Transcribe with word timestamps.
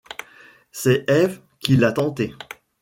C’est 0.71 1.07
Ève 1.11 1.41
qui 1.59 1.77
l’a 1.77 1.91
tenté. 1.91 2.33